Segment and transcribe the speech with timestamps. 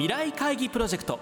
[0.00, 1.20] 未来会議プロジェクト。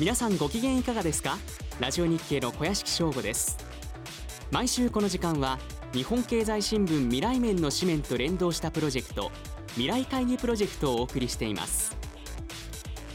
[0.00, 1.38] 皆さんご機嫌いかがですか？
[1.78, 3.58] ラジオ日経の小屋敷翔吾です。
[4.50, 5.60] 毎週この時間は
[5.92, 9.30] 日本経済新聞未来面の紙面と連動したプロジェクト
[9.74, 11.96] 未来会議プロジェクトをお送りしています。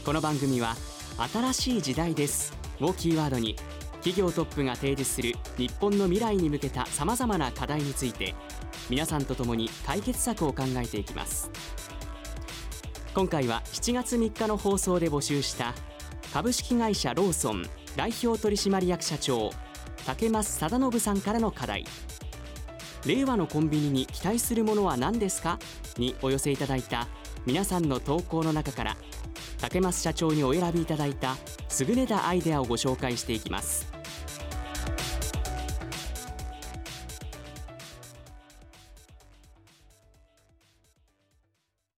[0.06, 0.74] この番組は
[1.28, 2.52] 新しい時代です。
[2.80, 3.56] をキーワードに
[3.98, 8.34] 企業トップが提示する日本の未来に向けたさまざまな課題について
[8.90, 11.50] 皆さんと共に解決策を考えていきます。
[13.14, 15.74] 今回は7月3日の放送で募集した
[16.32, 17.62] 株式会社ローソン
[17.94, 19.50] 代表取締役社長
[20.06, 21.84] 竹増貞信さんからの課題。
[23.04, 25.58] 令和のコンビニに期待するものは何ですか？
[25.98, 27.08] にお寄せいただいた
[27.46, 28.96] 皆さんの投稿の中から
[29.60, 31.36] 竹増社長にお選びいただいた
[31.80, 33.90] 優れたアイデアをご紹介していきます。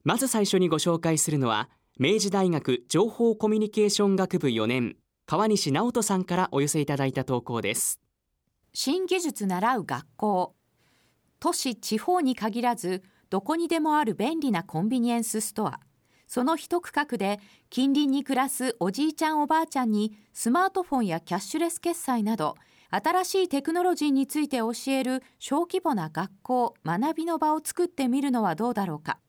[0.05, 8.02] まず最初にご紹介するのは明治大学情報コミュニケーション学部4年川西直人さんからお寄せいただいた投稿です。
[8.73, 10.55] 新技術習う学校。
[11.44, 15.81] 都市地方に限らずどこにでもある便利なコンビニエンスストア。
[16.25, 22.55] その一区画で近隣に暮らすおじいちゃんおばあちゃんにスマートフォンやキャッシュレス決済など
[22.91, 29.19] 新しいテクノロジーについて教える小規模な学校学びの場を作ってみるのはどうだろうか。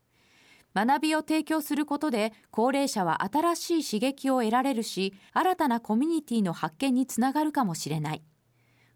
[0.72, 8.22] 学びを提供することで高齢者は新しい刺激を得られるし新たなコミュニティの発見につながるかもしれない。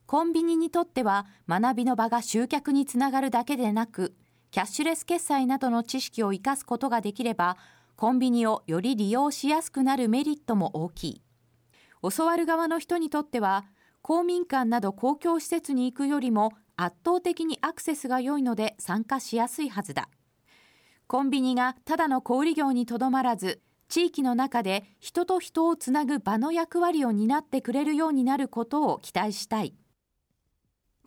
[0.09, 4.14] コンビニにとっては学びの場が集客につながるだけでなく
[4.51, 7.59] キャッシュレス決済などの知識を生かすことができれば
[7.95, 11.23] コンビニをより利用しやすくなるメリットも大きい。
[12.11, 13.67] 教わる側の人にとっては
[14.01, 20.08] 公民館など公共施設に行くよりも圧倒的にアクセスが良いので参加しやすいはずだ。
[21.07, 23.61] コンビニがただの小売業にとどまらず
[23.91, 29.74] 地域の中で人と人をつなぐ場の役割を担ってくれるようになることを期待したい。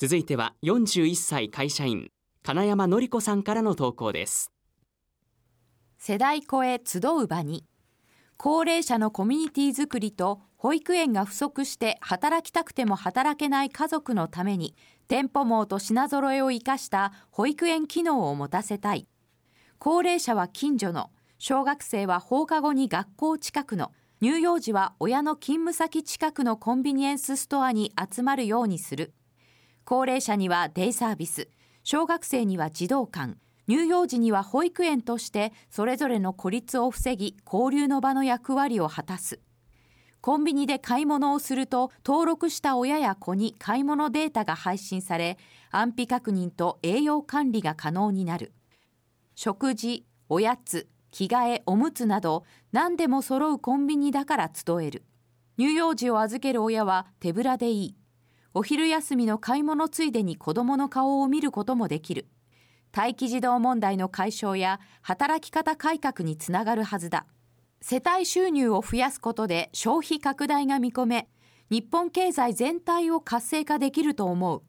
[0.01, 2.09] 続いては41歳会社員
[2.41, 4.51] 金山典子さんからの投稿です
[6.00, 7.67] 世代越え集う場に
[8.35, 14.73] 高齢者のコミュニティづくりと保育園が不足して働きたくても働けない家族のために
[15.07, 19.07] 店舗網と品揃えを生かした保育園機能を持たせたい
[19.78, 29.13] 高齢者は近所の、小学生は放課後に学校近くの、乳幼児は親の勤務先近くのコンビニエンスストアに集まるようにする。
[29.91, 31.50] 高齢者にはデイサービス、
[31.84, 33.35] 小学生には児童館、
[33.68, 39.41] 乳幼児には保育園としてそれぞれの孤立を防ぎ交流の場の役割を果たす。
[40.22, 45.38] コンビニで買い物をすると登録した親や子に買い物データが配信され
[45.72, 48.53] 安否確認と栄養管理が可能になる。
[49.35, 55.03] 食事、おやつ、着替え、おむつなど何でも揃うコンビニだから集える。
[55.59, 58.00] 乳幼児を預ける親は手ぶらでいい。
[58.53, 62.28] お昼休みの買い物ついでに子供の顔を見ることもできる。
[62.95, 67.25] 待機児童問題の解消や働き方改革につながるはずだ。
[67.81, 71.29] 世帯収入を増やすことで消費拡大が見込め、
[71.69, 74.63] 日本経済全体を活性化できると思う。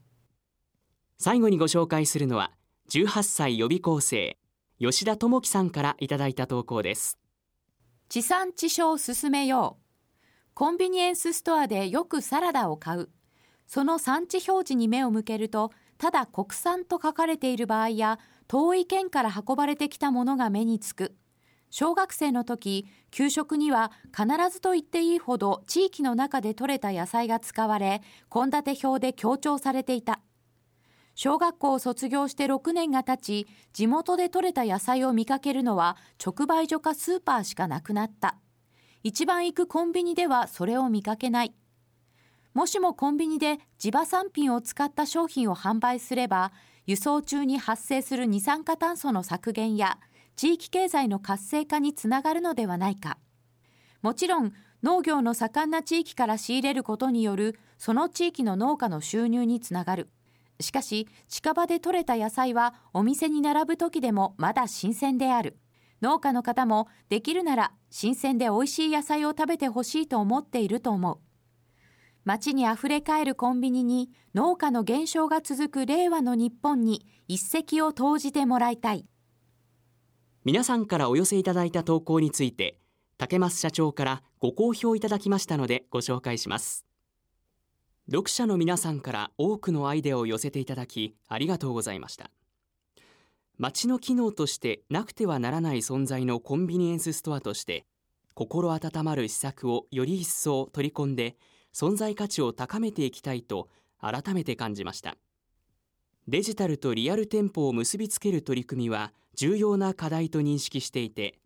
[1.18, 2.52] 最後にご紹介するのは、
[2.90, 4.36] 18歳予備校生、
[4.82, 7.16] 吉田智樹さんからいただいた投稿です
[8.08, 13.08] 地産地消を進めようコンビニエンスストアでよくサラダを買う
[13.66, 18.18] その産地表示に目を向けるとただ国産と書かれている場合や
[18.48, 21.14] 遠い県から運ばれてきたものが目につく
[21.72, 30.20] 小学生の時、給食には必ずと言っていいほど地域の中で採れた野菜が使われ、献立表で強調されていた。
[31.14, 38.36] 小学校を卒業して6年が経ち、地元で採れた野菜を見かけるのは直売所かスーパーしかなくなった。
[39.02, 41.54] 一番行くコンビニではそれを見かけない。
[42.54, 46.52] もしもコンビニで地場産品を使った商品を販売すれば、
[46.86, 49.98] 輸送中に発生する二酸化炭素の削減や
[50.36, 53.18] 地域経済の活性化につながるのではないか。
[54.02, 54.52] もちろん
[54.82, 60.10] 農業の盛んな地域から仕入れることによるその地域の農家の収入につながる。
[60.60, 65.56] しかし、近場で採れた野菜はお店に並ぶ時でもまだ新鮮である。
[66.02, 71.31] 農家の方もできるなら新鮮で美味しい野菜を食べてほしいと思っていると思う。
[72.24, 79.06] 街に溢れ返るコンビニに農家の減少が続く令和の日本に一石を投じてもらいたい。
[80.44, 82.78] 皆さんからお寄せいただいた投稿について、
[83.22, 86.84] 竹増社長からご好評いただきましたのでご紹介します
[88.10, 92.32] 読者の皆さんから多くのアイデアを寄せていただきありがとうございました
[93.58, 97.86] 街の機能としてなくてはならない存在のコンビニエンスストアとして
[98.34, 101.36] 心温まる施策をより一層取り込んで
[101.74, 103.68] 存在価値を高めていきたいと
[104.00, 105.16] 改めて感じました。
[106.28, 111.38] デジタルとリアル店舗を結びつける取り組みは重要な課題と認識していて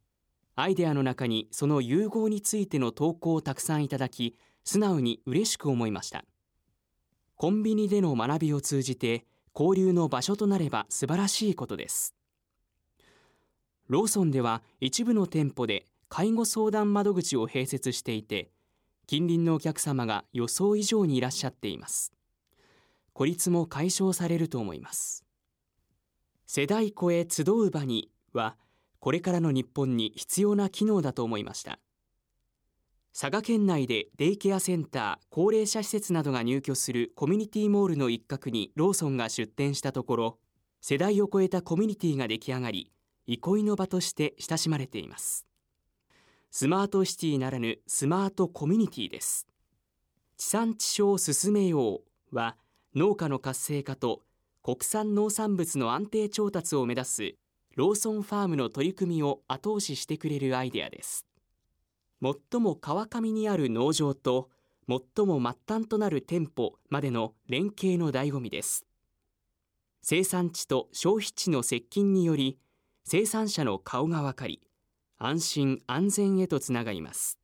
[0.54, 6.24] アイデアの中にその融合についての投稿をたくさんいただき素直に嬉しく思いました。
[7.36, 12.14] コンビニでの学びを通じて交流の場所となれば素晴らしいことです。
[13.88, 18.50] ローソンでは一部の店舗で介護相談窓口を併設していて
[19.06, 22.12] 近隣のお客様が予想以上にいらっしゃっています。
[23.12, 25.24] 孤立も解消されると思います。
[26.46, 28.56] 世代超え集う場には
[28.98, 31.78] これからの日本に必要な機能だと思いました。
[33.18, 40.38] 佐賀県内でデイケアセンター高齢者施設などが入居するコミュニティモールの一角にローソンが出店したところ
[40.82, 42.92] 世代を超えたコミュニティが出来上がり
[43.26, 45.45] 憩いの場として親しまれています。
[46.58, 49.46] スマートシティならぬスマートコミュニティです。
[50.38, 52.00] 地産地消を進めよ
[52.32, 52.56] うは
[52.94, 54.22] 農家の活性化と
[54.62, 57.34] 国産農産物の安定調達を目指す
[57.74, 61.26] ローソンファームの取り組みを後押ししてくれるアイデアです。
[62.22, 64.48] 最も川上にある農場と
[64.88, 68.86] 最も末端となる店舗までの連携の醍醐味です。
[70.00, 72.58] 生産地と消費地の接近により
[73.04, 74.62] 生産者の顔がわかり
[75.18, 77.38] 安心安全へとつながります。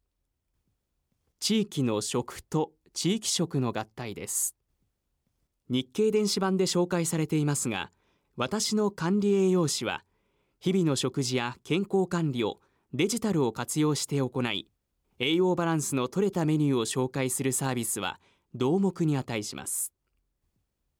[1.40, 4.54] 地域の食と地域食の合体です。
[5.70, 7.90] 日経電子版で紹介されていますが
[8.36, 10.04] 私の管理栄養士は
[10.60, 12.60] 日々の食事や健康管理を
[12.92, 14.68] デジタルを活用して行い
[15.18, 18.20] 栄養バランスの取れたメニューを紹介するサービスは
[18.54, 19.94] 同目に値します。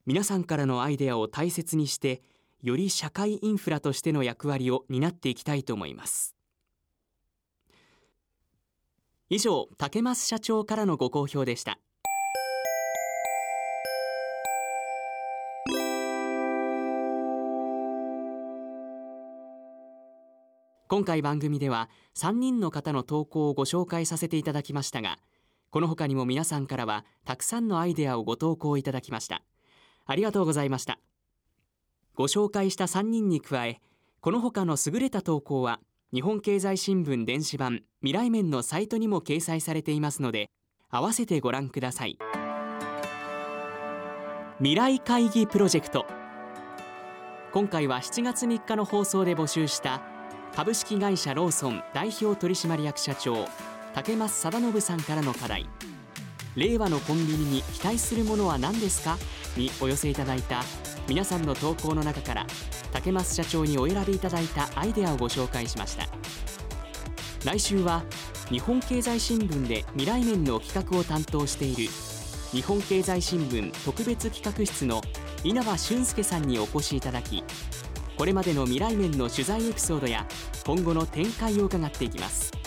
[0.06, 2.22] 皆さんからのアイデアを大切にして
[2.62, 6.34] より社会インフラとしての役割を担っていきたいと思います。
[9.34, 11.78] 以上竹増社長からのご好評でした。
[20.86, 25.18] 今回番組では3人の方の投稿をご紹介させていただきましたが
[25.70, 29.42] この他にも皆さんからはたくさんのアイデアをご投稿いただきました。
[30.04, 30.98] ありがとうございました。
[32.14, 33.80] ご紹介した3人に加え
[34.20, 35.80] この他の優れた投稿は
[36.14, 40.50] 日本経済新聞電子版未来面のサイトにも掲載されていますので
[40.90, 42.18] 合わせてご覧ください。
[44.58, 46.04] 未来会議プロジェクト。
[47.50, 50.02] 今回は7月3日の放送で募集した
[50.54, 53.46] 株式会社ローソン代表取締役社長
[53.94, 55.66] 竹増貞信さんからの課題。
[56.56, 59.16] 令和のコンビニに期待するものは何ですか？
[59.56, 60.62] にお寄せいただいた
[61.12, 62.46] 皆さんの投稿の中から
[62.90, 66.06] 竹増社長にお選びいただいたアイデアをご紹介しました。
[67.44, 68.02] 来週は
[68.48, 71.90] 日本経済新聞で未来面の企画を担当している
[72.52, 75.02] 日本経済新聞特別企画室の
[75.44, 77.44] 稲葉俊介さんにお越しいただき
[78.16, 80.26] これまでの未来面の取材エピソードや
[80.64, 82.61] 今後の展開を伺っていきます。